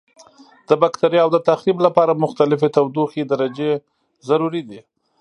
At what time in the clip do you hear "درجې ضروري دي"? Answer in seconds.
3.31-4.79